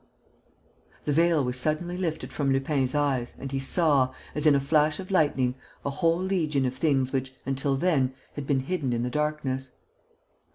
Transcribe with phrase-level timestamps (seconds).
[1.05, 4.99] The veil was suddenly lifted from Lupin's eyes and he saw, as in a flash
[4.99, 5.53] of lightning,
[5.85, 9.69] a whole legion of things which, until then, had been hidden in the darkness.